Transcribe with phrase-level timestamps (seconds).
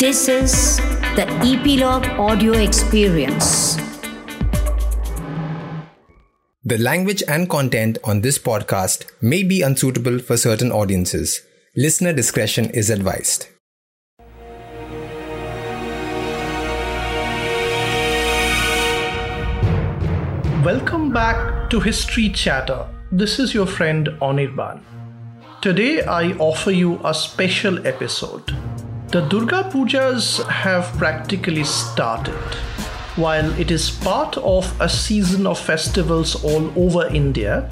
[0.00, 0.78] This is
[1.14, 3.76] the Epilogue Audio Experience.
[6.64, 11.42] The language and content on this podcast may be unsuitable for certain audiences.
[11.76, 13.48] Listener discretion is advised.
[20.64, 22.88] Welcome back to History Chatter.
[23.12, 24.80] This is your friend Anirban.
[25.60, 28.56] Today I offer you a special episode.
[29.12, 32.54] The Durga Pujas have practically started.
[33.16, 37.68] While it is part of a season of festivals all over India,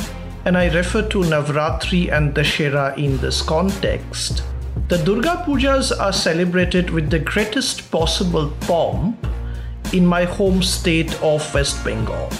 [0.46, 4.42] and I refer to Navratri and Dashera in this context,
[4.88, 9.24] the Durga Pujas are celebrated with the greatest possible pomp
[9.92, 12.30] in my home state of West Bengal.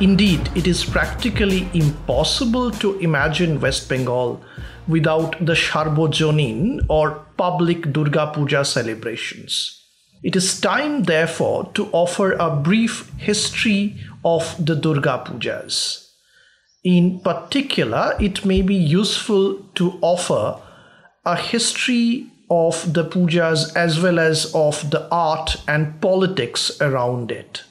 [0.00, 4.42] Indeed, it is practically impossible to imagine West Bengal
[4.88, 9.76] without the Sharbojonin or public Durga Puja celebrations.
[10.22, 16.06] It is time, therefore, to offer a brief history of the Durga Pujas.
[16.84, 20.60] In particular, it may be useful to offer
[21.24, 27.62] a history of the pujas as well as of the art and politics around it.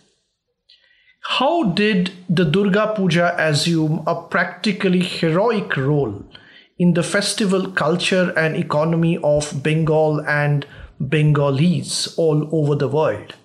[1.22, 6.24] How did the Durga Puja assume a practically heroic role
[6.80, 10.66] in the festival culture and economy of Bengal and
[11.00, 13.36] Bengalis all over the world?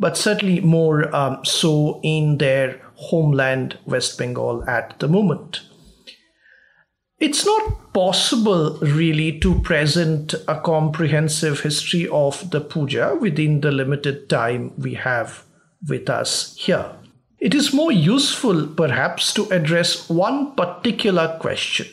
[0.00, 5.60] But certainly more um, so in their homeland, West Bengal, at the moment.
[7.20, 14.28] It's not possible really to present a comprehensive history of the puja within the limited
[14.28, 15.44] time we have
[15.88, 16.90] with us here.
[17.38, 21.86] It is more useful, perhaps, to address one particular question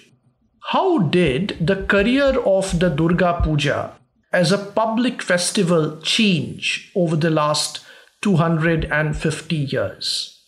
[0.71, 3.93] How did the career of the Durga Puja
[4.31, 7.79] as a public festival change over the last
[8.21, 10.43] 250 years?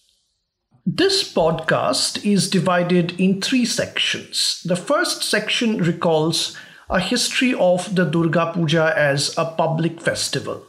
[0.86, 4.62] This podcast is divided in three sections.
[4.64, 6.56] The first section recalls
[6.88, 10.64] a history of the Durga Puja as a public festival.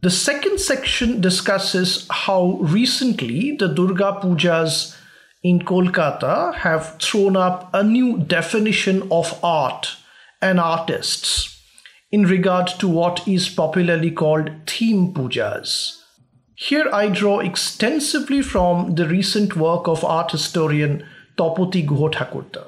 [0.00, 4.96] The second section discusses how recently the Durga Pujas
[5.42, 9.96] in Kolkata have thrown up a new definition of art
[10.40, 11.60] and artists
[12.10, 15.98] in regard to what is popularly called theme pujas.
[16.54, 21.04] Here I draw extensively from the recent work of art historian
[21.36, 22.66] Tapati Guha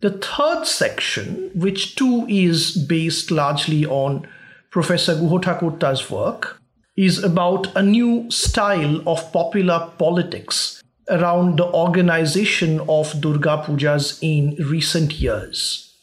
[0.00, 4.28] The third section, which too is based largely on
[4.70, 6.60] Professor Guha work,
[6.96, 10.78] is about a new style of popular politics
[11.10, 15.94] around the organization of Durga Pujas in recent years.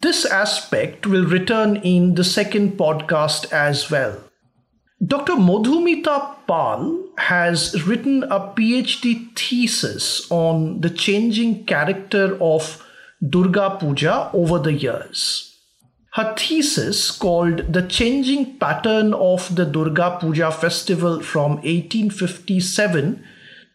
[0.00, 4.18] This aspect will return in the second podcast as well.
[5.04, 5.32] Dr.
[5.32, 12.84] Madhumita Pal has written a PhD thesis on the changing character of
[13.26, 15.50] Durga Puja over the years.
[16.12, 23.24] Her thesis, called The Changing Pattern of the Durga Puja Festival from 1857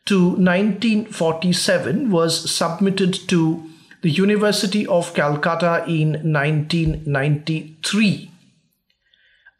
[0.09, 3.63] to 1947, was submitted to
[4.01, 8.31] the University of Calcutta in 1993.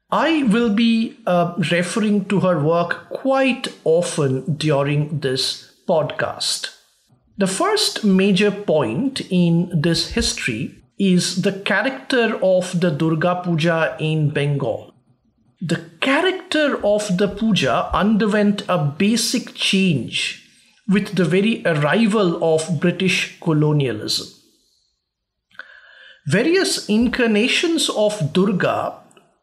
[0.10, 6.76] I will be uh, referring to her work quite often during this podcast.
[7.38, 14.32] The first major point in this history is the character of the Durga Puja in
[14.32, 14.96] Bengal.
[15.62, 20.39] The character of the puja underwent a basic change
[20.90, 24.28] with the very arrival of British colonialism.
[26.28, 28.96] Various incarnations of Durga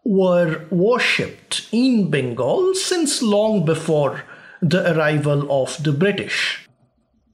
[0.04, 4.22] were worshipped in Bengal since long before
[4.60, 6.66] the arrival of the British.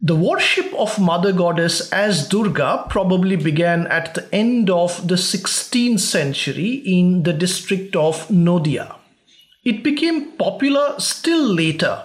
[0.01, 6.01] The worship of Mother Goddess as Durga probably began at the end of the 16th
[6.01, 8.97] century in the district of Nodia.
[9.65, 12.03] It became popular still later,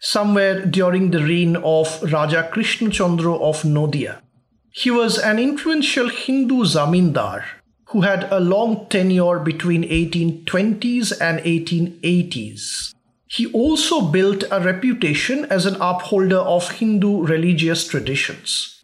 [0.00, 4.22] somewhere during the reign of Raja Krishna Chandra of Nodia.
[4.72, 7.44] He was an influential Hindu zamindar
[7.90, 12.94] who had a long tenure between 1820s and 1880s.
[13.26, 18.82] He also built a reputation as an upholder of Hindu religious traditions.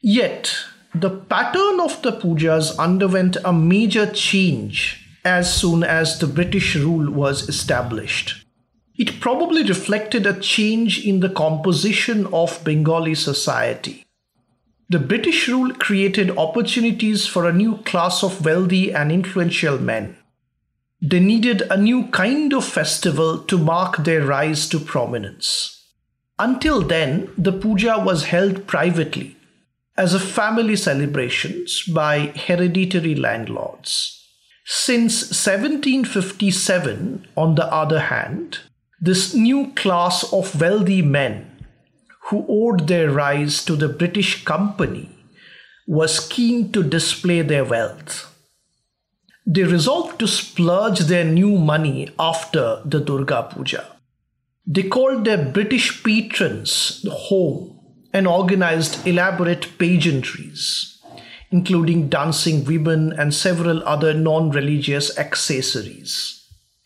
[0.00, 0.56] Yet,
[0.94, 7.10] the pattern of the pujas underwent a major change as soon as the British rule
[7.10, 8.39] was established.
[9.00, 14.04] It probably reflected a change in the composition of Bengali society.
[14.90, 20.18] The British rule created opportunities for a new class of wealthy and influential men.
[21.00, 25.82] They needed a new kind of festival to mark their rise to prominence.
[26.38, 29.34] Until then, the puja was held privately
[29.96, 34.26] as a family celebrations by hereditary landlords.
[34.66, 38.58] Since 1757, on the other hand,
[39.00, 41.46] this new class of wealthy men
[42.24, 45.08] who owed their rise to the British Company
[45.86, 48.26] was keen to display their wealth.
[49.46, 53.86] They resolved to splurge their new money after the Durga Puja.
[54.66, 57.80] They called their British patrons home
[58.12, 60.98] and organized elaborate pageantries,
[61.50, 66.39] including dancing women and several other non religious accessories.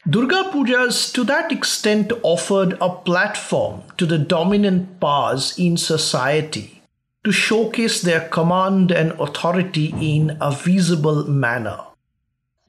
[0.07, 6.83] Durga Pujas to that extent offered a platform to the dominant powers in society
[7.25, 11.81] to showcase their command and authority in a visible manner.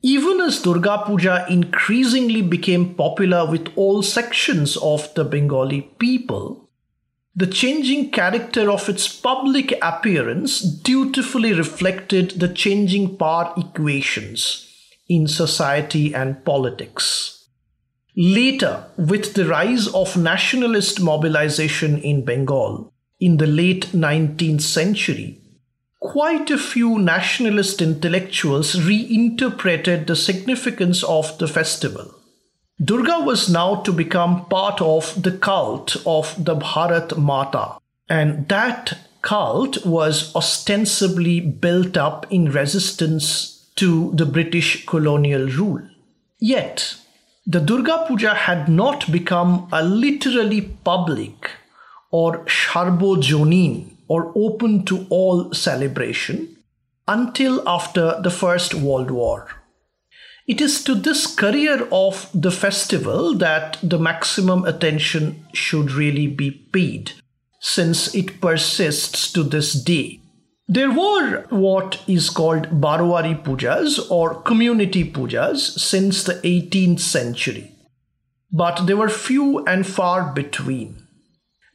[0.01, 6.69] Even as Durga Puja increasingly became popular with all sections of the Bengali people,
[7.35, 14.64] the changing character of its public appearance dutifully reflected the changing power equations
[15.07, 17.47] in society and politics.
[18.15, 25.41] Later, with the rise of nationalist mobilization in Bengal in the late 19th century,
[25.99, 32.13] quite a few nationalist intellectuals reinterpreted the significance of the festival.
[32.81, 37.77] Durga was now to become part of the cult of the Bharat Mata,
[38.07, 45.81] and that cult was ostensibly built up in resistance to the British colonial rule.
[46.39, 46.95] Yet,
[47.45, 51.51] the Durga Puja had not become a literally public
[52.11, 56.57] or Sharbojonin or open to all celebration
[57.07, 59.47] until after the First World War.
[60.47, 66.51] It is to this career of the festival that the maximum attention should really be
[66.51, 67.13] paid,
[67.59, 70.19] since it persists to this day.
[70.67, 77.71] There were what is called Barwari pujas or community pujas since the 18th century,
[78.51, 81.05] but they were few and far between.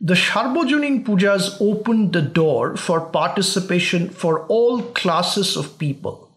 [0.00, 6.28] The Sharbojonin pujas opened the door for participation for all classes of people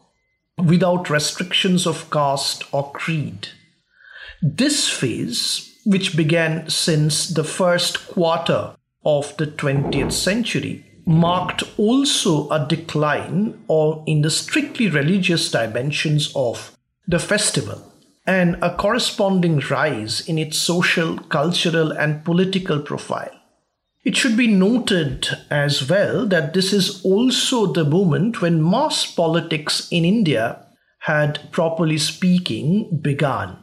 [0.64, 3.48] without restrictions of caste or creed.
[4.44, 12.66] This phase, which began since the first quarter of the 20th century, marked also a
[12.68, 16.78] decline or in the strictly religious dimensions of
[17.08, 17.92] the festival
[18.26, 23.32] and a corresponding rise in its social, cultural, and political profile.
[24.06, 29.88] It should be noted as well that this is also the moment when mass politics
[29.92, 30.66] in India
[31.00, 33.58] had, properly speaking, begun.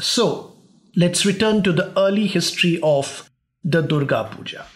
[0.00, 0.56] So,
[0.96, 3.30] let's return to the early history of
[3.64, 4.66] the Durga Puja.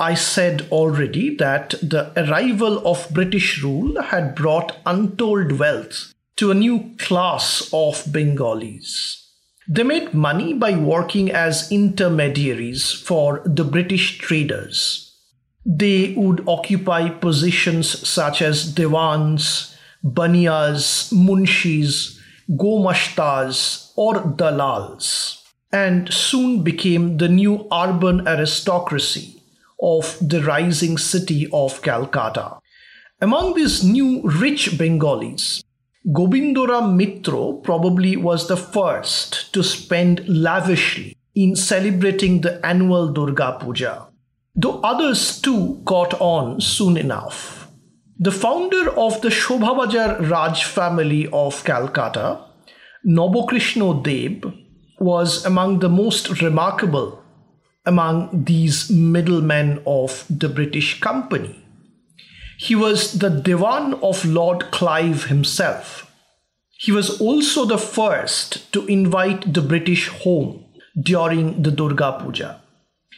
[0.00, 6.54] I said already that the arrival of British rule had brought untold wealth to a
[6.54, 9.30] new class of Bengalis.
[9.68, 15.16] They made money by working as intermediaries for the British traders.
[15.64, 22.18] They would occupy positions such as Devans, Baniyas, Munshis,
[22.50, 25.40] Gomashtas, or Dalals,
[25.72, 29.33] and soon became the new urban aristocracy
[29.80, 32.58] of the rising city of Calcutta.
[33.20, 35.62] Among these new rich Bengalis,
[36.06, 44.08] Gobindoram Mitro probably was the first to spend lavishly in celebrating the annual Durga Puja,
[44.54, 47.68] though others too caught on soon enough.
[48.18, 52.44] The founder of the Shobhabajar Raj family of Calcutta,
[53.06, 54.52] Nobokrishno Deb,
[55.00, 57.23] was among the most remarkable
[57.86, 61.64] among these middlemen of the British Company.
[62.58, 66.10] He was the Diwan of Lord Clive himself.
[66.78, 70.64] He was also the first to invite the British home
[71.00, 72.60] during the Durga Puja.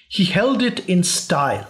[0.08, 1.68] He held it in style.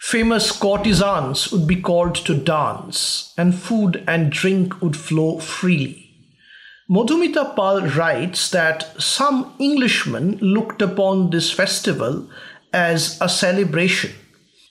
[0.00, 6.07] Famous courtesans would be called to dance, and food and drink would flow freely.
[6.90, 12.26] Madhumita Pal writes that some Englishmen looked upon this festival
[12.72, 14.12] as a celebration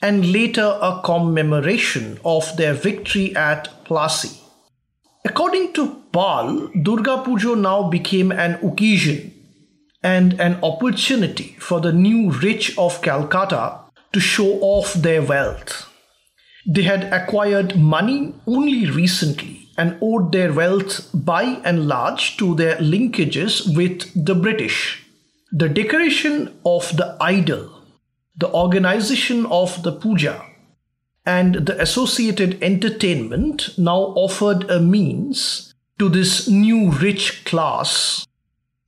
[0.02, 4.36] and later a commemoration of their victory at Plassey.
[5.26, 9.32] According to Pal, Durga Puja now became an occasion
[10.02, 13.82] and an opportunity for the new rich of Calcutta
[14.14, 15.88] to show off their wealth.
[16.66, 22.76] They had acquired money only recently and owed their wealth by and large to their
[22.78, 25.06] linkages with the British.
[25.52, 27.70] The decoration of the idol,
[28.36, 30.44] the organization of the puja,
[31.26, 38.26] and the associated entertainment now offered a means to this new rich class,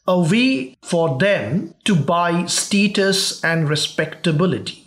[0.07, 4.78] a way for them to buy status and respectability.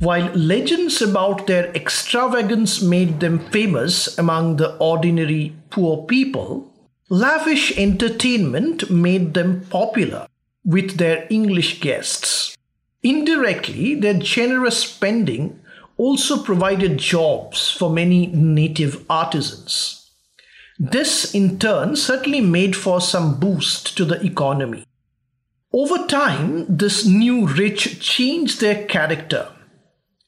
[0.00, 6.72] While legends about their extravagance made them famous among the ordinary poor people,
[7.10, 10.26] lavish entertainment made them popular
[10.64, 12.56] with their English guests.
[13.02, 15.60] Indirectly, their generous spending
[15.98, 20.12] also provided jobs for many native artisans.
[20.78, 24.86] This, in turn, certainly made for some boost to the economy.
[25.74, 29.48] Over time, this new rich changed their character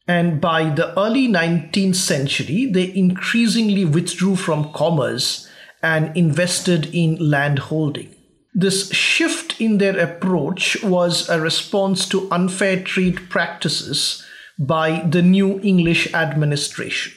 [0.08, 5.48] and by the early 19th century, they increasingly withdrew from commerce
[5.82, 8.14] and invested in land holding.
[8.54, 14.24] This shift in their approach was a response to unfair trade practices
[14.58, 17.14] by the new English administration.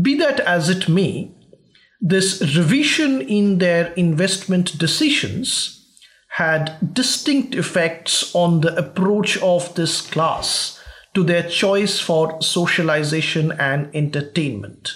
[0.00, 1.30] Be that as it may,
[2.00, 5.80] this revision in their investment decisions
[6.30, 10.73] had distinct effects on the approach of this class
[11.14, 14.92] to their choice for socialization and entertainment.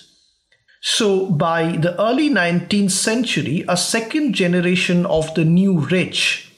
[0.80, 6.52] So, by the early 19th century, a second generation of the new rich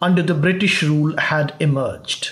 [0.00, 2.30] under the British rule had emerged.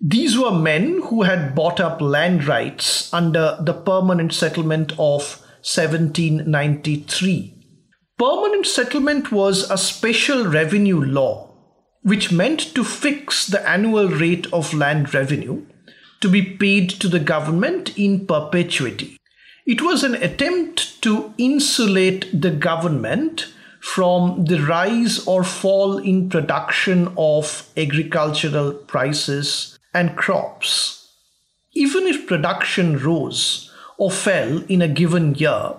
[0.00, 7.54] These were men who had bought up land rights under the Permanent Settlement of 1793.
[8.18, 11.48] Permanent settlement was a special revenue law
[12.02, 15.64] which meant to fix the annual rate of land revenue
[16.22, 19.18] to be paid to the government in perpetuity.
[19.66, 27.12] It was an attempt to insulate the government from the rise or fall in production
[27.18, 31.08] of agricultural prices and crops.
[31.74, 35.74] Even if production rose or fell in a given year,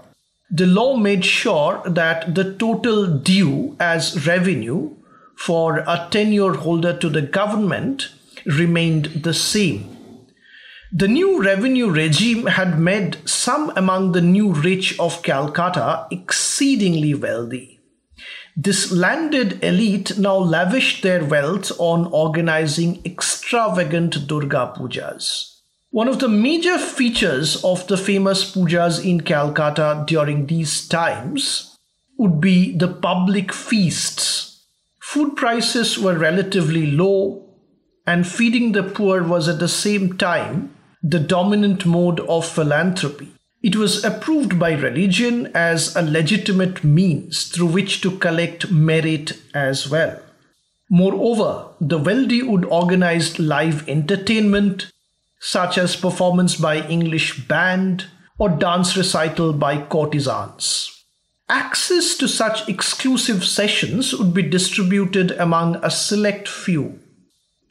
[0.50, 4.96] the law made sure that the total due as revenue
[5.36, 8.10] for a tenure holder to the government
[8.46, 9.93] remained the same.
[10.96, 17.80] The new revenue regime had made some among the new rich of Calcutta exceedingly wealthy.
[18.56, 25.62] This landed elite now lavished their wealth on organizing extravagant Durga pujas.
[25.90, 31.76] One of the major features of the famous pujas in Calcutta during these times
[32.20, 34.64] would be the public feasts.
[35.02, 37.50] Food prices were relatively low,
[38.06, 40.70] and feeding the poor was at the same time
[41.04, 43.30] the dominant mode of philanthropy.
[43.62, 49.90] It was approved by religion as a legitimate means through which to collect merit as
[49.90, 50.20] well.
[50.90, 54.92] Moreover, the wealthy would organize live entertainment,
[55.40, 58.06] such as performance by English band
[58.38, 60.90] or dance recital by courtesans.
[61.50, 67.00] Access to such exclusive sessions would be distributed among a select few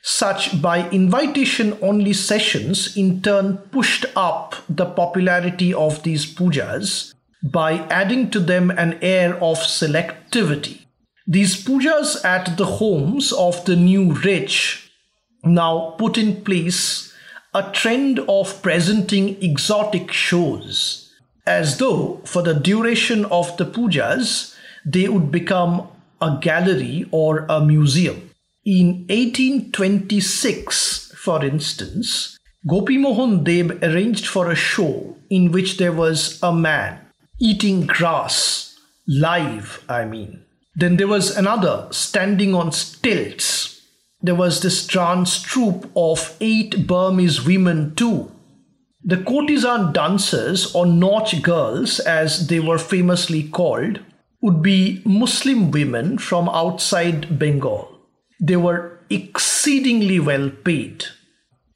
[0.02, 7.74] such by invitation only sessions in turn pushed up the popularity of these pujas by
[7.88, 10.80] adding to them an air of selectivity.
[11.26, 14.90] These pujas at the homes of the new rich
[15.44, 17.12] now put in place
[17.54, 21.12] a trend of presenting exotic shows,
[21.46, 25.86] as though for the duration of the pujas they would become
[26.20, 28.31] a gallery or a museum.
[28.64, 32.38] In 1826, for instance,
[32.68, 37.00] Gopi Mohan Deb arranged for a show in which there was a man
[37.40, 38.78] eating grass,
[39.08, 40.44] live, I mean.
[40.76, 43.80] Then there was another standing on stilts.
[44.20, 48.30] There was this trance troupe of eight Burmese women, too.
[49.02, 53.98] The courtesan dancers, or Nautch girls as they were famously called,
[54.40, 57.91] would be Muslim women from outside Bengal.
[58.44, 61.04] They were exceedingly well paid.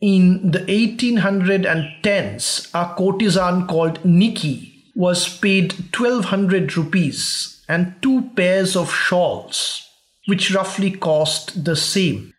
[0.00, 8.92] In the 1810s, a courtesan called Nikki was paid 1200 rupees and two pairs of
[8.92, 9.88] shawls,
[10.26, 12.32] which roughly cost the same.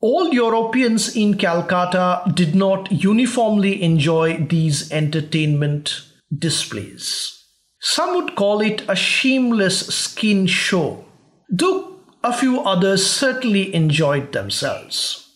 [0.00, 6.02] All Europeans in Calcutta did not uniformly enjoy these entertainment
[6.36, 7.44] displays.
[7.80, 11.04] Some would call it a shameless skin show,
[11.48, 11.91] though
[12.24, 15.30] a few others certainly enjoyed themselves.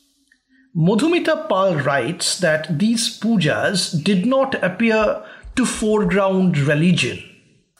[0.76, 5.24] Madhumita Pal writes that these pujas did not appear
[5.56, 7.18] to foreground religion,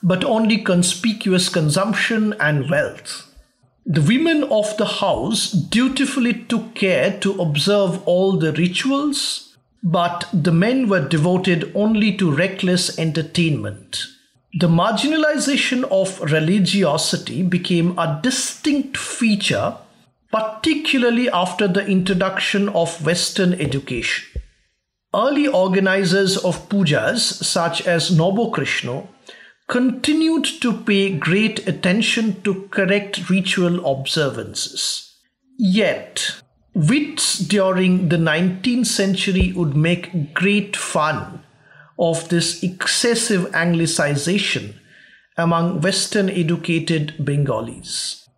[0.03, 3.35] but only conspicuous consumption and wealth.
[3.85, 10.51] The women of the house dutifully took care to observe all the rituals, but the
[10.51, 14.07] men were devoted only to reckless entertainment.
[14.59, 19.77] The marginalization of religiosity became a distinct feature,
[20.33, 24.41] particularly after the introduction of Western education.
[25.15, 29.07] Early organizers of pujas, such as Nobokrishna,
[29.69, 35.19] continued to pay great attention to correct ritual observances.
[35.59, 36.41] Yet,
[36.73, 41.43] wits during the 19th century would make great fun
[41.99, 44.75] of this excessive anglicization
[45.37, 48.29] among Western educated Bengalis.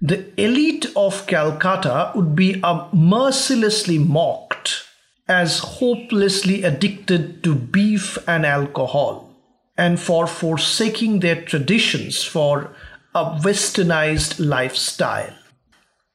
[0.00, 4.84] The elite of Calcutta would be um, mercilessly mocked
[5.28, 9.28] as hopelessly addicted to beef and alcohol
[9.76, 12.74] and for forsaking their traditions for
[13.14, 15.34] a westernized lifestyle.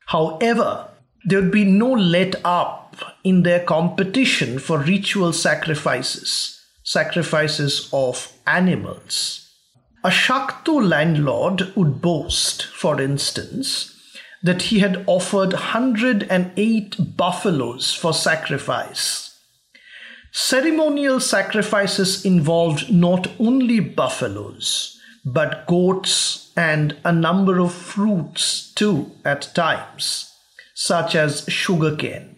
[0.07, 0.87] However,
[1.25, 6.52] there would be no let up in their competition for ritual sacrifices,
[6.83, 9.49] sacrifices of animals.
[10.03, 13.89] A Shakto landlord would boast, for instance,
[14.41, 19.33] that he had offered 108 buffaloes for sacrifice
[20.35, 29.53] Ceremonial sacrifices involved not only buffaloes, but goats and a number of fruits too at
[29.53, 30.33] times,
[30.73, 32.35] such as sugarcane.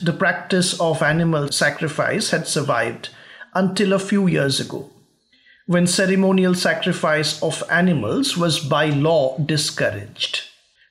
[0.00, 3.10] The practice of animal sacrifice had survived
[3.56, 4.90] until a few years ago,
[5.66, 10.42] when ceremonial sacrifice of animals was by law discouraged.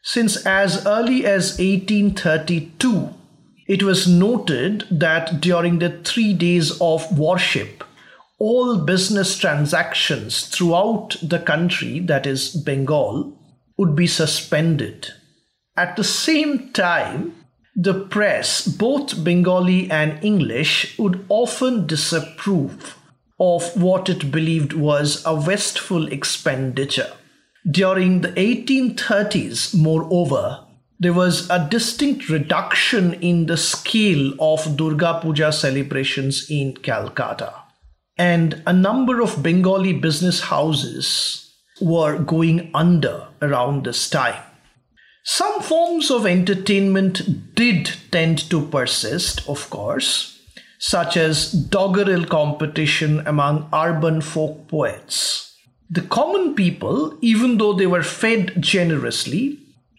[0.01, 3.13] Since as early as 1832,
[3.67, 7.83] it was noted that during the three days of worship,
[8.39, 13.37] all business transactions throughout the country, that is Bengal,
[13.77, 15.13] would be suspended.
[15.77, 17.33] At the same time,
[17.75, 22.97] the press, both Bengali and English, would often disapprove
[23.39, 27.11] of what it believed was a wasteful expenditure.
[27.69, 30.65] During the 1830s, moreover,
[30.99, 37.53] there was a distinct reduction in the scale of Durga Puja celebrations in Calcutta.
[38.17, 44.41] And a number of Bengali business houses were going under around this time.
[45.27, 50.39] Some forms of entertainment did tend to persist, of course,
[50.77, 55.57] such as doggerel competition among urban folk poets.
[55.89, 59.57] The common people, even though they were fed generously,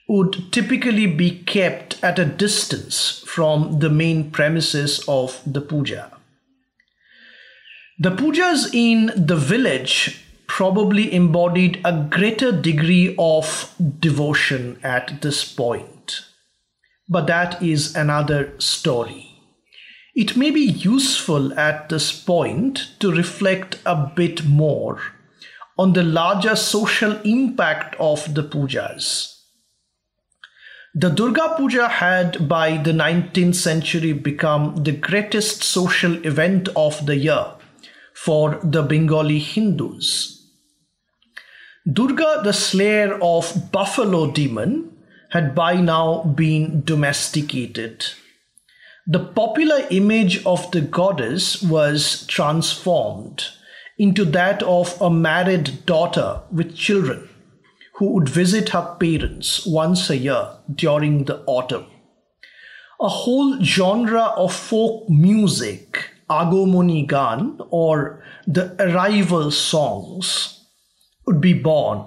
[0.08, 6.12] would typically be kept at a distance from the main premises of the puja.
[7.98, 10.24] The pujas in the village
[10.56, 16.22] probably embodied a greater degree of devotion at this point.
[17.08, 19.38] But that is another story.
[20.14, 25.02] It may be useful at this point to reflect a bit more
[25.76, 29.36] on the larger social impact of the pujas
[30.98, 37.16] the Durga Puja had by the 19th century become the greatest social event of the
[37.16, 37.44] year
[38.14, 40.35] for the Bengali Hindus.
[41.90, 44.90] Durga, the slayer of buffalo demon,
[45.30, 48.04] had by now been domesticated.
[49.06, 53.44] The popular image of the goddess was transformed
[53.98, 57.28] into that of a married daughter with children
[57.94, 61.86] who would visit her parents once a year during the autumn.
[63.00, 70.55] A whole genre of folk music, Agomoni Gan, or the arrival songs,
[71.26, 72.06] would be born.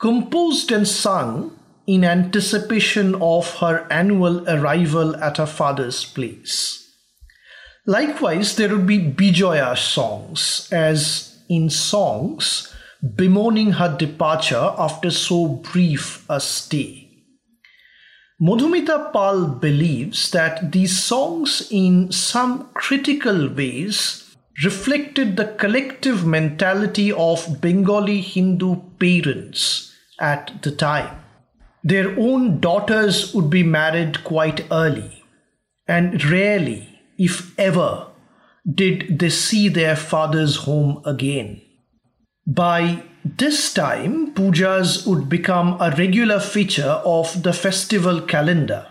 [0.00, 6.80] Composed and sung in anticipation of her annual arrival at her father's place.
[7.86, 12.72] Likewise, there would be Bijoya songs, as in songs,
[13.16, 17.08] bemoaning her departure after so brief a stay.
[18.40, 24.29] Madhumita Pal believes that these songs, in some critical ways,
[24.64, 31.16] reflected the collective mentality of Bengali Hindu parents at the time.
[31.82, 35.22] Their own daughters would be married quite early,
[35.88, 38.08] and rarely, if ever,
[38.74, 41.62] did they see their father's home again.
[42.46, 48.86] By this time, pujas would become a regular feature of the festival calendar.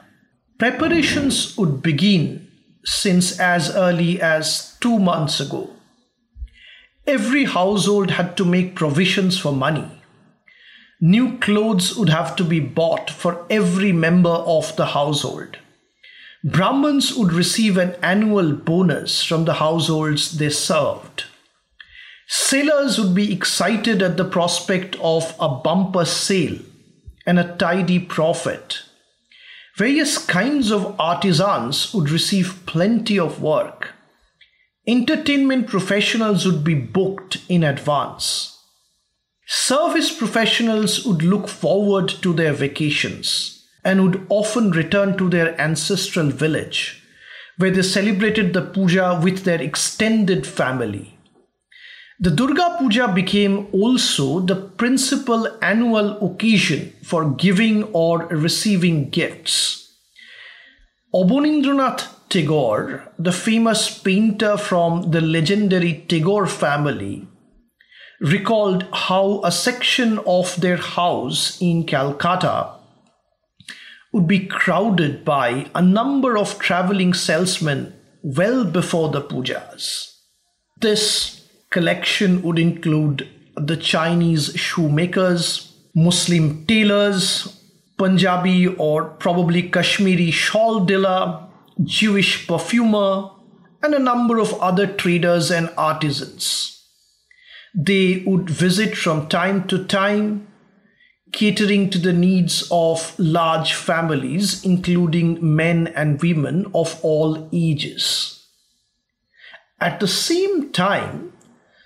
[0.58, 2.48] Preparations would begin
[2.83, 5.69] since as early as two months ago.
[7.05, 9.89] Every household had to make provisions for money.
[11.01, 15.57] New clothes would have to be bought for every member of the household.
[16.43, 21.25] Brahmins would receive an annual bonus from the households they served.
[22.27, 26.59] Sailors would be excited at the prospect of a bumper sale
[27.25, 28.83] and a tidy profit.
[29.79, 33.93] Various kinds of artisans would receive plenty of work.
[34.85, 38.57] Entertainment professionals would be booked in advance.
[39.47, 46.27] Service professionals would look forward to their vacations and would often return to their ancestral
[46.27, 47.01] village,
[47.55, 51.17] where they celebrated the puja with their extended family.
[52.21, 59.95] The Durga Puja became also the principal annual occasion for giving or receiving gifts.
[61.15, 67.25] Abanindranath Tagore, the famous painter from the legendary Tagore family,
[68.19, 72.71] recalled how a section of their house in Calcutta
[74.12, 80.17] would be crowded by a number of traveling salesmen well before the pujas.
[80.82, 81.38] This
[81.71, 87.55] collection would include the Chinese shoemakers, Muslim tailors,
[87.97, 91.47] Punjabi or probably Kashmiri shawl dealer,
[91.84, 93.29] Jewish perfumer,
[93.84, 96.75] and a number of other traders and artisans.
[97.75, 100.47] They would visit from time to time,
[101.32, 108.47] catering to the needs of large families, including men and women of all ages.
[109.79, 111.34] At the same time,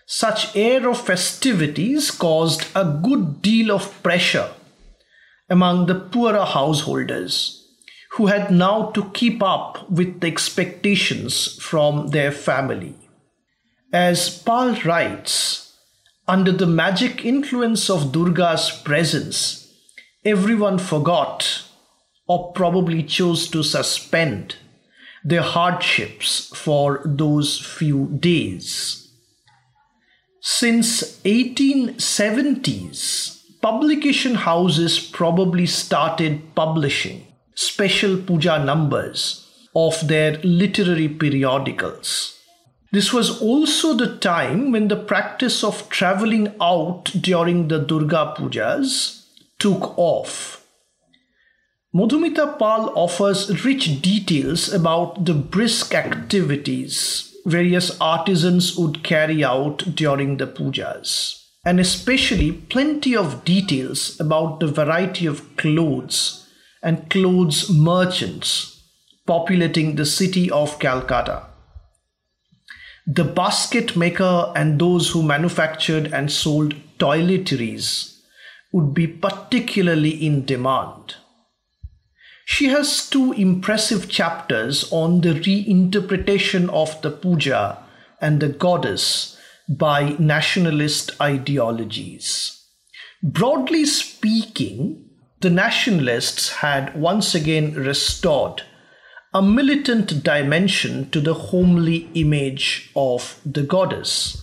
[0.06, 4.50] such air of festivities caused a good deal of pressure
[5.50, 7.64] among the poorer householders
[8.12, 12.96] who had now to keep up with the expectations from their family.
[13.92, 15.76] As Pal writes,
[16.28, 19.74] under the magic influence of Durga's presence,
[20.24, 21.64] everyone forgot
[22.28, 24.56] or probably chose to suspend
[25.24, 29.03] their hardships for those few days.
[30.46, 42.38] Since 1870s, publication houses probably started publishing special puja numbers of their literary periodicals.
[42.92, 49.24] This was also the time when the practice of traveling out during the Durga Pujas
[49.60, 50.62] took off.
[51.96, 60.38] Madhumita Pal offers rich details about the brisk activities various artisans would carry out during
[60.38, 66.50] the pujas, and especially plenty of details about the variety of clothes
[66.82, 68.82] and clothes merchants
[69.26, 71.44] populating the city of Calcutta.
[73.06, 78.20] The basket maker and those who manufactured and sold toiletries
[78.72, 81.16] would be particularly in demand.
[82.56, 87.80] She has two impressive chapters on the reinterpretation of the puja
[88.22, 89.36] and the goddess
[89.68, 92.64] by nationalist ideologies.
[93.24, 95.10] Broadly speaking,
[95.42, 98.62] the nationalists had once again restored
[99.34, 104.43] a militant dimension to the homely image of the goddess.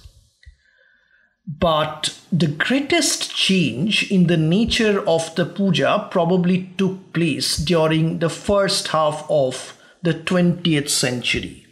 [1.59, 8.31] But the greatest change in the nature of the puja probably took place during the
[8.31, 11.67] first half of the 20th century.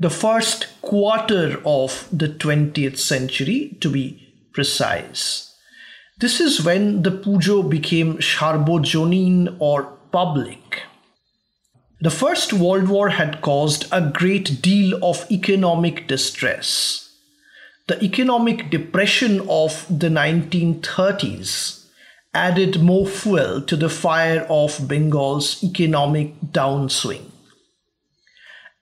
[0.00, 5.54] The first quarter of the 20th century, to be precise.
[6.18, 10.82] This is when the pujo became Sarbojanin or public.
[12.00, 17.05] The First World War had caused a great deal of economic distress
[17.88, 21.84] the economic depression of the 1930s
[22.34, 27.30] added more fuel to the fire of Bengal's economic downswing.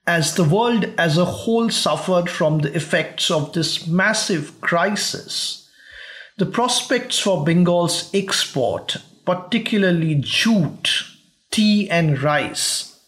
[0.07, 5.69] As the world as a whole suffered from the effects of this massive crisis,
[6.39, 11.05] the prospects for Bengal's export, particularly jute,
[11.51, 12.99] tea, and rice,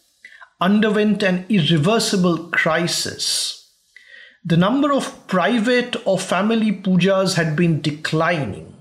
[0.61, 3.56] underwent an irreversible crisis
[4.49, 8.73] the number of private or family pujas had been declining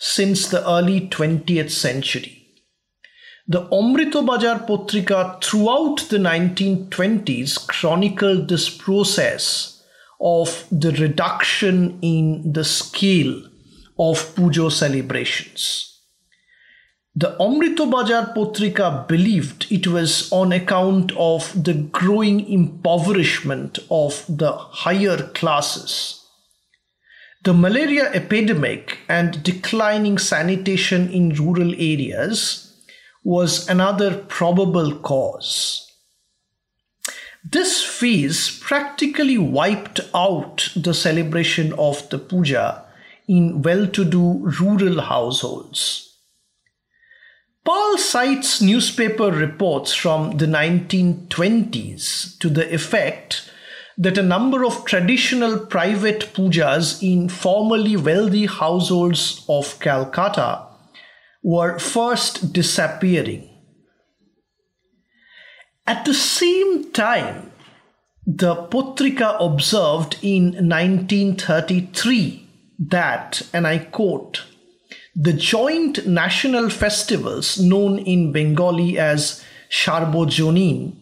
[0.00, 2.44] since the early 20th century.
[3.46, 9.84] The Amritobajar Potrika throughout the 1920s chronicled this process
[10.20, 13.40] of the reduction in the scale
[13.96, 15.93] of pujo celebrations.
[17.16, 25.18] The Amritobajar Potrika believed it was on account of the growing impoverishment of the higher
[25.28, 26.26] classes.
[27.44, 32.72] The malaria epidemic and declining sanitation in rural areas
[33.22, 35.88] was another probable cause.
[37.44, 42.86] This phase practically wiped out the celebration of the puja
[43.28, 46.13] in well to do rural households.
[47.64, 53.50] Pal cites newspaper reports from the 1920s to the effect
[53.96, 60.66] that a number of traditional private pujas in formerly wealthy households of Calcutta
[61.42, 63.48] were first disappearing.
[65.86, 67.50] At the same time,
[68.26, 72.46] the Potrika observed in 1933
[72.78, 74.44] that, and I quote,
[75.16, 80.96] the joint national festivals known in Bengali as Sarbojonin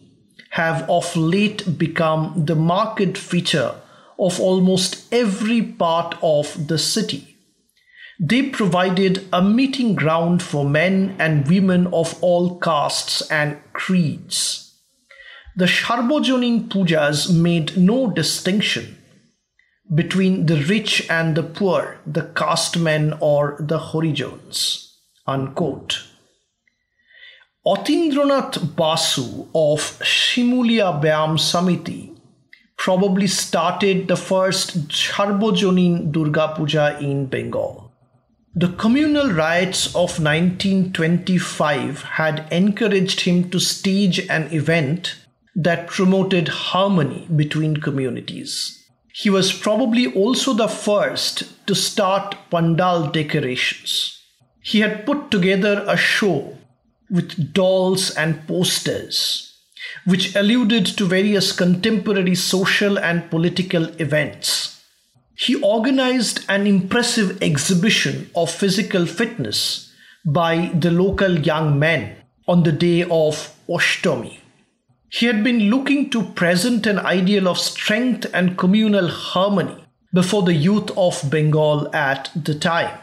[0.51, 3.73] have of late become the marked feature
[4.19, 7.37] of almost every part of the city.
[8.19, 14.75] They provided a meeting ground for men and women of all castes and creeds.
[15.55, 19.02] The Sarbojonin pujas made no distinction
[19.93, 24.91] between the rich and the poor, the caste men or the Harijans.
[25.25, 26.03] Unquote.
[27.65, 32.13] Atindranath Basu of Shimulia Byam Samiti
[32.77, 37.91] probably started the first Sarbojonin Durga Puja in Bengal.
[38.53, 45.15] The communal riots of 1925 had encouraged him to stage an event
[45.55, 48.82] that promoted harmony between communities.
[49.15, 54.19] He was probably also the first to start pandal decorations.
[54.61, 56.57] He had put together a show
[57.11, 59.55] with dolls and posters,
[60.05, 64.81] which alluded to various contemporary social and political events.
[65.35, 69.93] He organized an impressive exhibition of physical fitness
[70.25, 72.15] by the local young men
[72.47, 74.39] on the day of Oshtami.
[75.15, 79.75] He had been looking to present an ideal of strength and communal harmony
[80.11, 82.97] before the youth of Bengal at the time.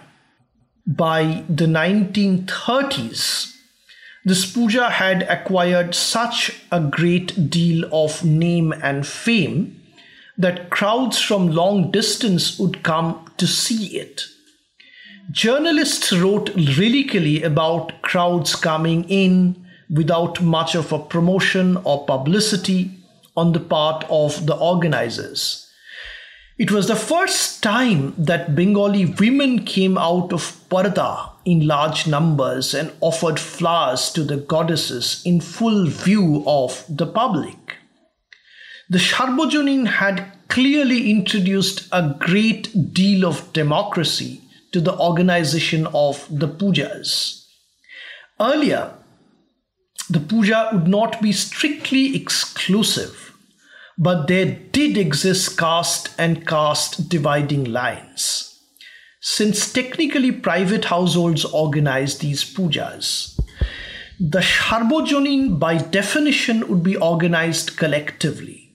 [0.85, 3.55] By the 1930s,
[4.25, 9.81] this puja had acquired such a great deal of name and fame
[10.37, 14.25] that crowds from long distance would come to see it.
[15.31, 22.91] Journalists wrote lyrically about crowds coming in, without much of a promotion or publicity
[23.37, 25.67] on the part of the organizers.
[26.59, 32.75] It was the first time that Bengali women came out of Parda in large numbers
[32.75, 37.77] and offered flowers to the goddesses in full view of the public.
[38.91, 46.49] The Sarbojonin had clearly introduced a great deal of democracy to the organization of the
[46.49, 47.47] pujas.
[48.39, 48.93] Earlier,
[50.11, 53.33] the puja would not be strictly exclusive,
[53.97, 58.59] but there did exist caste and caste dividing lines.
[59.21, 63.39] Since technically private households organized these pujas,
[64.19, 68.73] the Sarbojonin by definition would be organized collectively.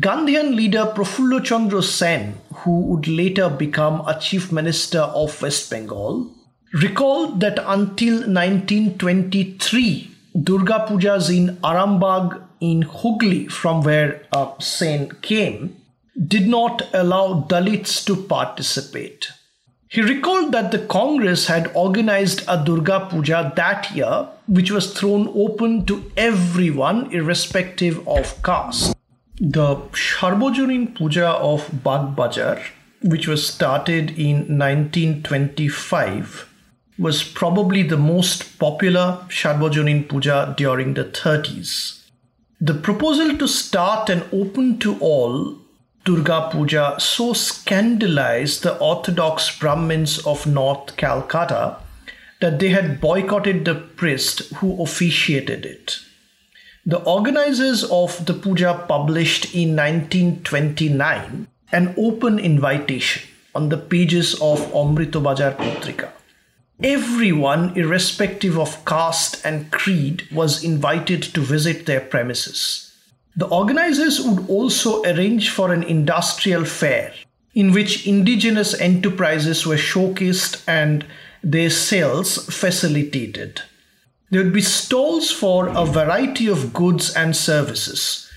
[0.00, 6.30] Gandhian leader Prafullo Chandra Sen, who would later become a chief minister of West Bengal,
[6.74, 15.76] recalled that until 1923, Durga Pujas in Arambagh in Hooghly, from where uh, Sen came,
[16.26, 19.30] did not allow Dalits to participate.
[19.88, 25.28] He recalled that the Congress had organized a Durga Puja that year, which was thrown
[25.36, 28.96] open to everyone, irrespective of caste.
[29.38, 32.60] The Sarbojonin Puja of Bagbajar,
[33.02, 36.53] which was started in 1925,
[36.98, 42.00] was probably the most popular Sarbojonin Puja during the 30s.
[42.60, 45.58] The proposal to start an open to all
[46.04, 51.78] Durga Puja so scandalized the Orthodox Brahmins of North Calcutta
[52.40, 55.98] that they had boycotted the priest who officiated it.
[56.84, 63.22] The organizers of the puja published in 1929 an open invitation
[63.54, 66.10] on the pages of Amritobajar Potrika.
[66.82, 72.92] Everyone, irrespective of caste and creed, was invited to visit their premises.
[73.36, 77.12] The organizers would also arrange for an industrial fair
[77.54, 81.06] in which indigenous enterprises were showcased and
[81.42, 83.62] their sales facilitated.
[84.30, 88.28] There would be stalls for a variety of goods and services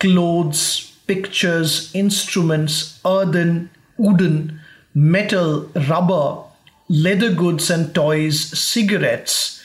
[0.00, 4.60] clothes, pictures, instruments, earthen, wooden,
[4.92, 6.43] metal, rubber,
[6.88, 9.62] leather goods and toys, cigarettes,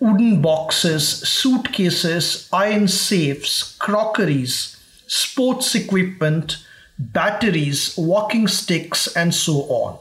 [0.00, 6.64] wooden boxes, suitcases, iron safes, crockeries, sports equipment,
[6.98, 9.98] batteries, walking sticks, and so on.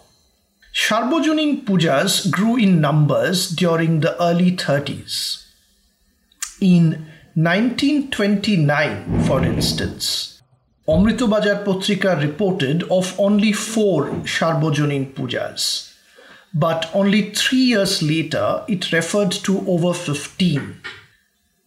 [0.74, 5.46] Sharbojanin pujas grew in numbers during the early 30s.
[6.62, 10.42] In 1929, for instance,
[10.88, 15.91] Amritobajar Potrika reported of only four Sharbojanin pujas,
[16.54, 20.82] but only three years later it referred to over 15.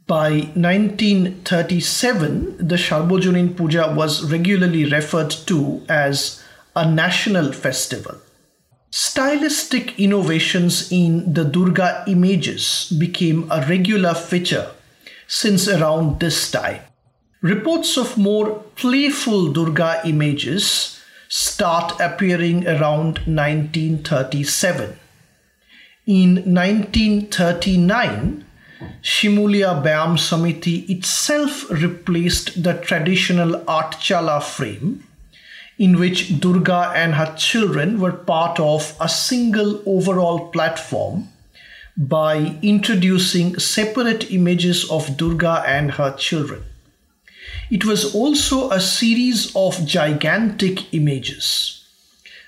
[0.06, 6.42] By 1937, the Sharbojanin Puja was regularly referred to as
[6.76, 8.16] a national festival.
[8.90, 14.70] Stylistic innovations in the Durga images became a regular feature
[15.26, 16.82] since around this time.
[17.40, 21.00] Reports of more playful Durga images
[21.34, 24.96] start appearing around 1937.
[26.06, 28.44] In 1939,
[29.02, 35.02] Shimulia Byayam Samiti itself replaced the traditional Artchala frame
[35.76, 41.30] in which Durga and her children were part of a single overall platform
[41.96, 46.62] by introducing separate images of Durga and her children.
[47.70, 51.84] It was also a series of gigantic images.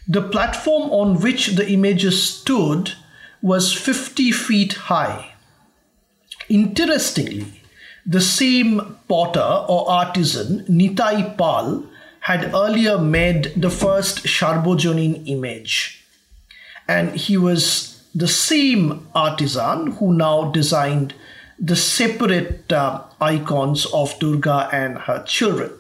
[0.07, 2.93] The platform on which the images stood
[3.43, 5.33] was 50 feet high.
[6.49, 7.63] Interestingly,
[8.05, 11.85] the same potter or artisan, Nitai Pal,
[12.21, 16.05] had earlier made the first Sharbojanin image.
[16.87, 21.15] And he was the same artisan who now designed
[21.59, 25.73] the separate uh, icons of Durga and her children.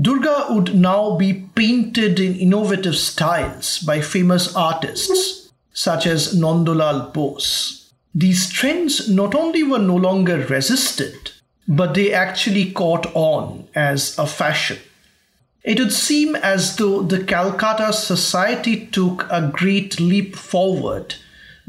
[0.00, 7.90] Durga would now be painted in innovative styles by famous artists such as Nandalal Bose.
[8.14, 11.32] These trends not only were no longer resisted,
[11.66, 14.78] but they actually caught on as a fashion.
[15.62, 21.16] It would seem as though the Calcutta society took a great leap forward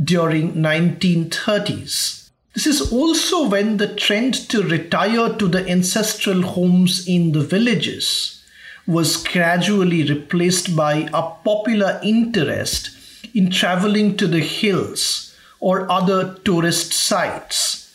[0.01, 2.20] during 1930s.
[2.53, 8.43] This is also when the trend to retire to the ancestral homes in the villages
[8.85, 12.89] was gradually replaced by a popular interest
[13.33, 17.93] in traveling to the hills or other tourist sites.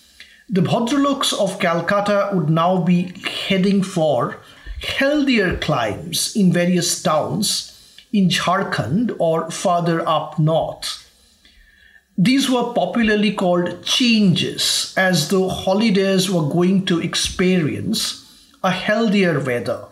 [0.49, 3.13] The Bhadraloks of Calcutta would now be
[3.49, 4.39] heading for
[4.81, 7.73] healthier climes in various towns
[8.13, 11.06] in Jharkhand or farther up north.
[12.19, 18.25] These were popularly called changes, as though holidays were going to experience
[18.65, 19.85] a healthier weather.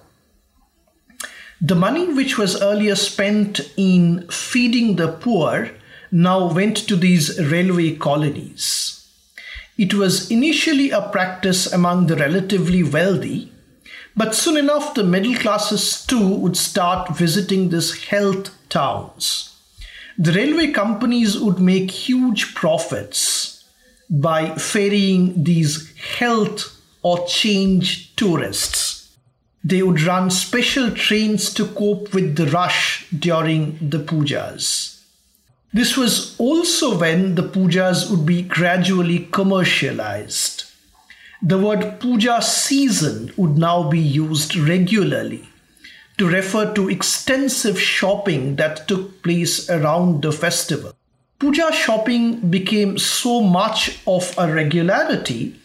[1.60, 5.70] The money which was earlier spent in feeding the poor
[6.10, 9.06] now went to these railway colonies.
[9.76, 13.52] It was initially a practice among the relatively wealthy
[14.16, 19.54] but soon enough, the middle classes too would start visiting these health towns.
[20.16, 23.64] The railway companies would make huge profits
[24.09, 29.16] by ferrying these health or change tourists.
[29.64, 35.00] They would run special trains to cope with the rush during the pujas.
[35.72, 40.64] This was also when the pujas would be gradually commercialized.
[41.42, 45.48] The word puja season would now be used regularly
[46.18, 50.92] to refer to extensive shopping that took place around the festival.
[51.38, 55.57] Puja shopping became so much of a regularity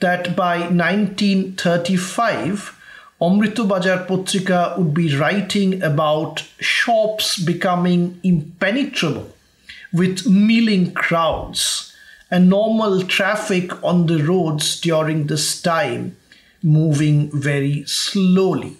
[0.00, 2.74] that by 1935,
[3.20, 9.34] Amrito Bajar Potrika would be writing about shops becoming impenetrable
[9.92, 11.92] with milling crowds
[12.30, 16.16] and normal traffic on the roads during this time
[16.62, 18.76] moving very slowly.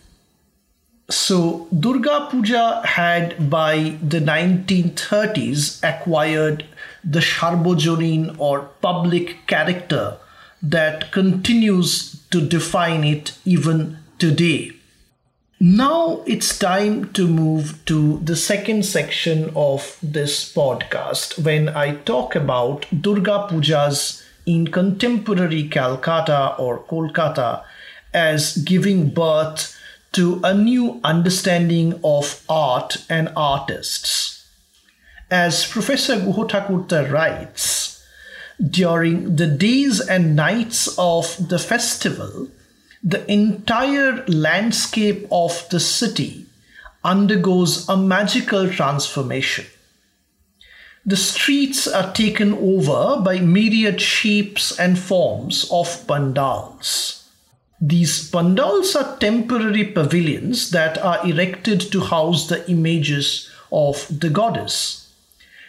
[1.11, 6.67] So, Durga Puja had by the 1930s acquired
[7.02, 10.19] the Sharbojanin or public character
[10.63, 14.73] that continues to define it even today.
[15.61, 22.37] Now it's time to move to the second section of this podcast when I talk
[22.37, 27.65] about Durga Pujas in contemporary Calcutta or Kolkata
[28.13, 29.77] as giving birth
[30.13, 34.46] to a new understanding of art and artists.
[35.31, 38.02] As Professor Guha writes,
[38.61, 42.48] during the days and nights of the festival,
[43.02, 46.46] the entire landscape of the city
[47.04, 49.67] undergoes a magical transformation.
[51.06, 57.17] The streets are taken over by myriad shapes and forms of pandals.
[57.81, 65.12] These pandals are temporary pavilions that are erected to house the images of the goddess.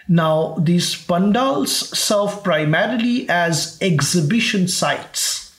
[0.07, 5.55] Now, these pandals serve primarily as exhibition sites,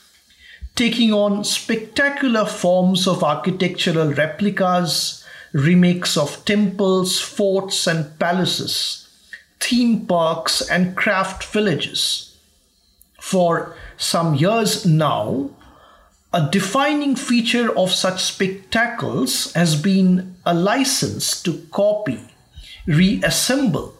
[0.74, 9.08] taking on spectacular forms of architectural replicas, remakes of temples, forts, and palaces,
[9.60, 12.36] theme parks, and craft villages.
[13.20, 15.50] For some years now,
[16.32, 22.20] a defining feature of such spectacles has been a license to copy,
[22.86, 23.94] reassemble,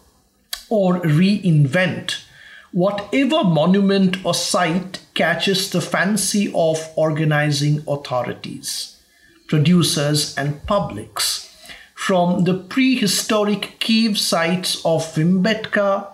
[0.69, 2.23] or reinvent
[2.73, 8.97] whatever monument or site catches the fancy of organizing authorities,
[9.49, 11.49] producers, and publics,
[11.97, 16.07] from the prehistoric cave sites of Bhimbetka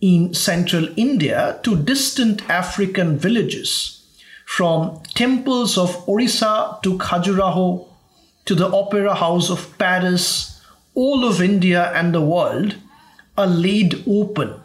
[0.00, 4.03] in central India to distant African villages
[4.46, 7.86] from temples of Orissa to Khajuraho
[8.44, 10.60] to the Opera House of Paris,
[10.94, 12.76] all of India and the world
[13.36, 14.60] are laid open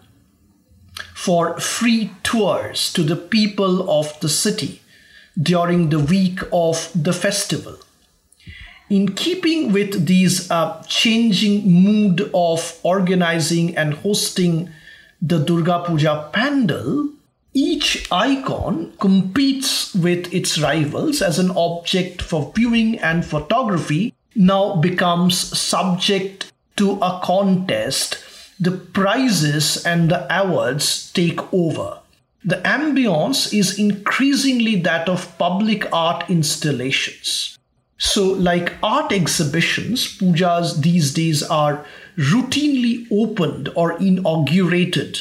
[1.16, 4.82] for free tours to the people of the city
[5.42, 7.78] during the week of the festival.
[8.90, 14.70] In keeping with these uh, changing mood of organizing and hosting
[15.22, 17.10] the Durga Puja pandal,
[17.54, 25.38] each icon competes with its rivals as an object for viewing and photography now becomes
[25.58, 28.20] subject to a contest.
[28.60, 32.00] The prizes and the awards take over.
[32.43, 37.58] The ambience is increasingly that of public art installations.
[37.97, 41.86] So, like art exhibitions, pujas these days are
[42.18, 45.20] routinely opened or inaugurated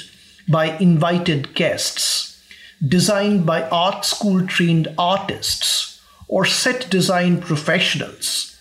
[0.48, 2.42] by invited guests,
[2.86, 8.56] designed by art school trained artists or set design professionals,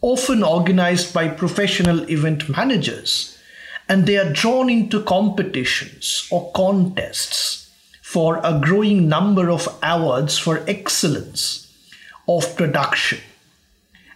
[0.00, 3.38] often organized by professional event managers,
[3.88, 7.70] and they are drawn into competitions or contests
[8.00, 11.72] for a growing number of awards for excellence
[12.28, 13.18] of production.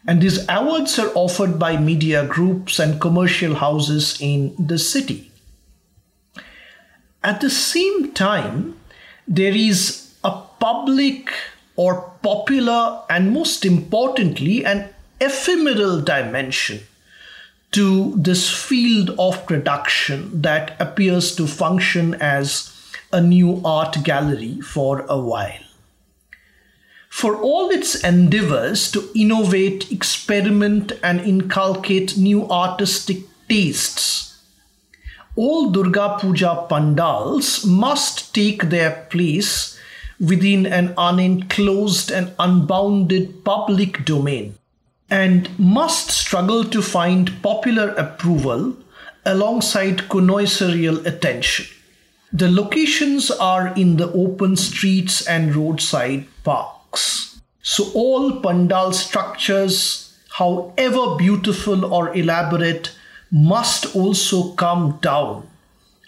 [0.07, 5.26] And these awards are offered by media groups and commercial houses in the city.
[7.27, 8.77] At the same time,
[9.27, 11.33] there is a public
[11.75, 16.83] or popular, and most importantly, an ephemeral dimension
[17.73, 22.73] to this field of production that appears to function as
[23.13, 25.67] a new art gallery for a while.
[27.11, 34.36] For all its endeavors to innovate, experiment, and inculcate new artistic tastes,
[35.37, 39.79] all Durga Puja pandals must take their place
[40.19, 44.55] within an unenclosed and unbounded public domain
[45.11, 48.75] and must struggle to find popular approval
[49.27, 51.67] alongside connoisseurial attention.
[52.33, 57.41] The locations are in the open streets and roadside parks.
[57.63, 62.96] So, all pandal structures, however beautiful or elaborate,
[63.31, 65.49] must also come down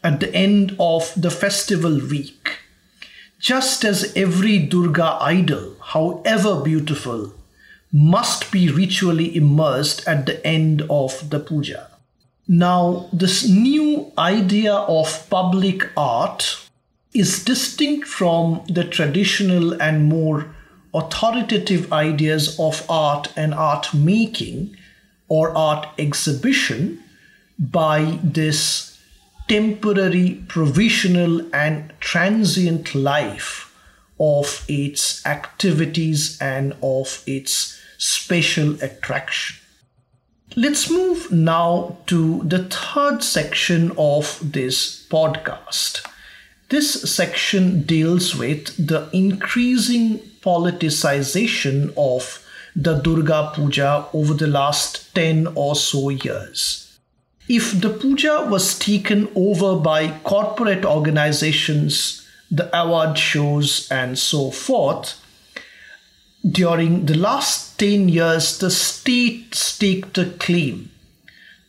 [0.02, 2.58] at the end of the festival week.
[3.40, 7.32] Just as every Durga idol, however beautiful,
[7.92, 11.88] must be ritually immersed at the end of the puja.
[12.46, 16.68] Now, this new idea of public art
[17.14, 20.54] is distinct from the traditional and more
[20.94, 24.76] authoritative ideas of art and art making
[25.28, 27.02] or art exhibition
[27.59, 28.98] by this
[29.48, 33.74] temporary, provisional, and transient life
[34.20, 39.56] of its activities and of its special attraction.
[40.56, 46.06] Let's move now to the third section of this podcast.
[46.68, 52.44] This section deals with the increasing politicization of
[52.76, 56.88] the Durga Puja over the last 10 or so years
[57.49, 65.20] if the puja was taken over by corporate organizations, the award shows, and so forth,
[66.49, 70.90] during the last 10 years, the state staked a claim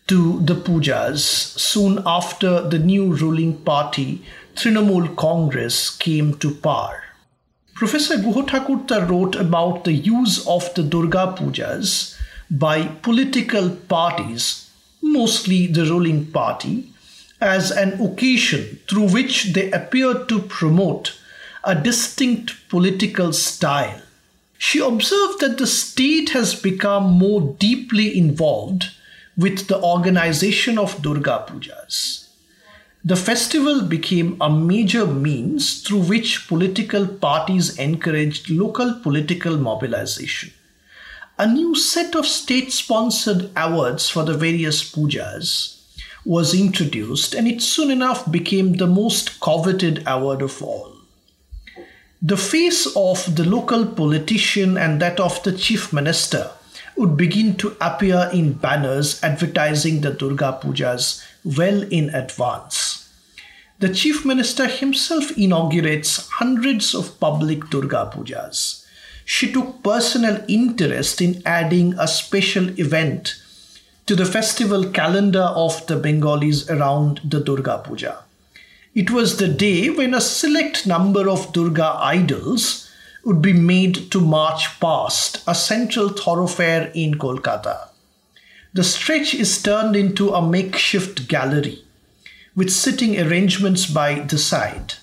[0.08, 4.24] to the pujas soon after the new ruling party,
[4.56, 7.04] Trinamool Congress, came to power.
[7.76, 12.18] Professor Guha Thakurta wrote about the use of the Durga pujas
[12.52, 14.69] by political parties,
[15.02, 16.92] mostly the ruling party,
[17.42, 21.18] as an occasion through which they appeared to promote
[21.64, 24.02] a distinct political style.
[24.58, 28.92] She observed that the state has become more deeply involved
[29.38, 32.28] with the organization of Durga Pujas.
[33.06, 40.52] The festival became a major means through which political parties encouraged local political mobilization.
[41.40, 45.78] A new set of state sponsored awards for the various pujas
[46.26, 50.98] was introduced, and it soon enough became the most coveted award of all.
[52.22, 56.52] The face of the local politician and that of the chief minister
[56.98, 63.10] would begin to appear in banners advertising the Durga Pujas well in advance.
[63.80, 68.86] The chief minister himself inaugurates hundreds of public Durga Pujas.
[69.32, 73.36] She took personal interest in adding a special event
[74.08, 78.24] to the festival calendar of the Bengalis around the Durga Puja.
[78.96, 82.90] It was the day when a select number of Durga idols
[83.24, 87.90] would be made to march past a central thoroughfare in Kolkata.
[88.74, 91.84] The stretch is turned into a makeshift gallery
[92.56, 94.96] with sitting arrangements by the side.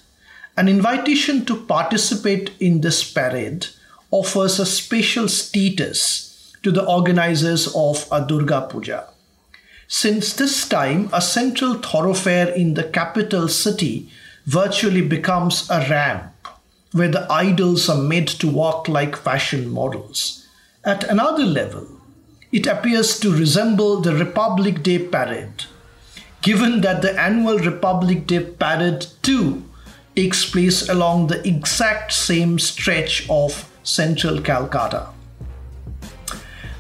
[0.57, 3.69] An invitation to participate in this parade
[4.11, 9.09] offers a special status to the organizers of a Durga Puja.
[9.89, 14.11] Since this time, a central thoroughfare in the capital city
[14.45, 16.33] virtually becomes a ramp
[16.93, 20.47] where the idols are made to walk like fashion models.
[20.85, 21.87] At another level,
[22.53, 25.65] it appears to resemble the Republic Day parade,
[26.43, 29.65] given that the annual Republic Day parade too
[30.15, 35.09] takes place along the exact same stretch of central Calcutta.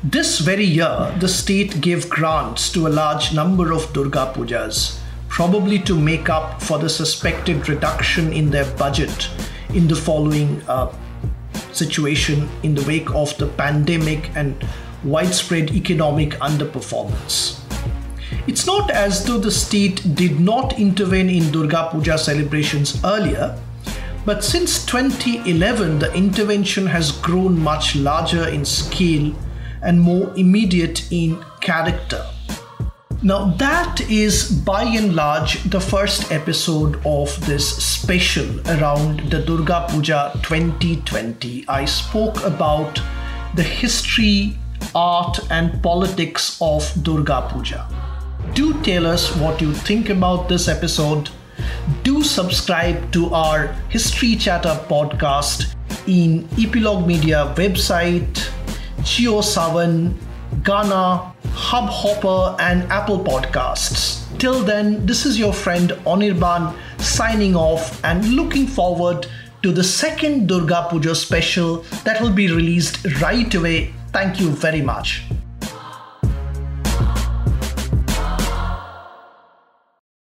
[0.02, 4.98] This very year, the state gave grants to a large number of Durga Pujas,
[5.28, 9.30] probably to make up for the suspected reduction in their budget
[9.72, 10.92] in the following uh,
[11.72, 14.66] situation in the wake of the pandemic and
[15.04, 17.61] widespread economic underperformance.
[18.48, 23.59] It's not as though the state did not intervene in Durga Puja celebrations earlier,
[24.27, 29.33] but since 2011, the intervention has grown much larger in scale
[29.83, 32.27] and more immediate in character.
[33.22, 39.87] Now, that is by and large the first episode of this special around the Durga
[39.89, 41.64] Puja 2020.
[41.68, 43.01] I spoke about
[43.55, 44.59] the history,
[44.95, 47.89] art, and politics of Durga Puja.
[48.55, 51.31] Do tell us what you think about this episode.
[52.02, 55.74] Do subscribe to our History Chatter podcast
[56.07, 58.50] in Epilogue Media website,
[59.00, 60.14] JioSaavn,
[60.62, 64.22] Gaana, Hubhopper, and Apple Podcasts.
[64.38, 69.26] Till then, this is your friend Anirban signing off and looking forward
[69.62, 73.94] to the second Durga Puja special that will be released right away.
[74.12, 75.24] Thank you very much.